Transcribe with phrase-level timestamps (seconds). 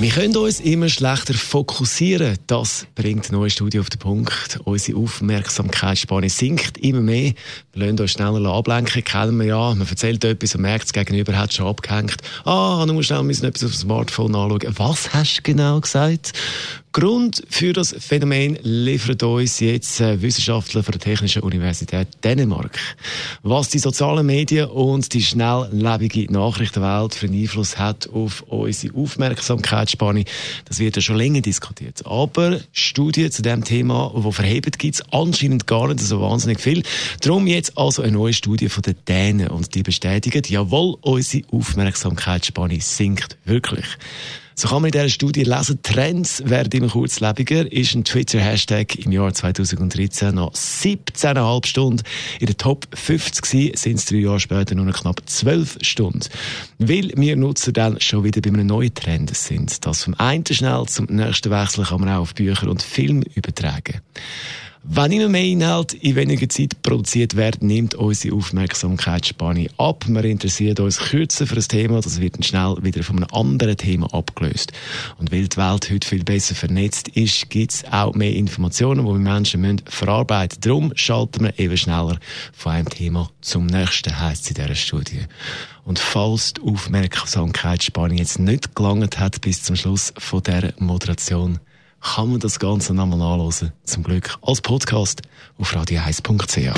[0.00, 2.38] wir können uns immer schlechter fokussieren.
[2.46, 4.58] Das bringt eine neue Studie auf den Punkt.
[4.64, 7.34] Unsere Aufmerksamkeitsspanne sinkt immer mehr.
[7.74, 9.74] Wir lassen uns schneller ablenken, kennen wir ja.
[9.74, 12.16] Man erzählt etwas und merkt, das Gegenüber hat schon abgehängt.
[12.46, 14.74] Ah, dann musst du schnell etwas auf dem Smartphone anschauen.
[14.78, 16.32] Was hast du genau gesagt?
[16.92, 22.80] Grund für das Phänomen liefert uns jetzt äh, Wissenschaftler von der Technischen Universität Dänemark.
[23.44, 28.92] Was die sozialen Medien und die schnelllebige Nachrichtenwelt für einen Einfluss hat auf unsere
[29.90, 30.24] Aufmerksamkeitsspanne,
[30.64, 32.06] das wird ja schon länger diskutiert.
[32.06, 36.82] Aber Studien zu dem Thema, die verheben, gibt es anscheinend gar nicht so wahnsinnig viel.
[37.20, 42.80] Darum jetzt also eine neue Studie von den Dänen und die bestätigen, jawohl, unsere Aufmerksamkeitsspanne
[42.80, 43.86] sinkt wirklich.
[44.60, 49.10] So kann man in dieser Studie lesen, Trends werden immer kurzlebiger, ist ein Twitter-Hashtag im
[49.10, 52.02] Jahr 2013 noch 17,5 Stunden.
[52.40, 56.28] In der Top 50 gewesen, sind es drei Jahre später nur noch knapp 12 Stunden.
[56.78, 59.86] Weil wir Nutzer dann schon wieder bei einem neuen Trend sind.
[59.86, 64.02] Das vom einen schnell zum nächsten Wechsel kann man auch auf Bücher und Film übertragen.
[64.82, 70.06] Wenn immer mehr Inhalt in weniger Zeit produziert werden, nimmt unsere Aufmerksamkeitsspanne ab.
[70.08, 73.76] Wir interessieren uns kürzer für ein Thema, das wird dann schnell wieder von einem anderen
[73.76, 74.72] Thema abgelöst.
[75.18, 79.12] Und weil die Welt heute viel besser vernetzt ist, gibt es auch mehr Informationen, die
[79.12, 80.68] wir Menschen müssen verarbeiten müssen.
[80.68, 82.18] Darum schalten wir eben schneller
[82.54, 85.20] von einem Thema zum nächsten, heisst es in dieser Studie.
[85.84, 91.58] Und falls die Aufmerksamkeitsspanne jetzt nicht gelangt hat bis zum Schluss von dieser Moderation,
[92.00, 93.72] kann man das Ganze nochmal nachlesen.
[93.84, 95.22] Zum Glück als Podcast
[95.58, 96.74] auf radio1.ch.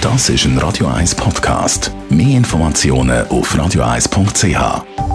[0.00, 1.92] Das ist ein Radio 1 Podcast.
[2.08, 5.09] Mehr Informationen auf radio1.ch.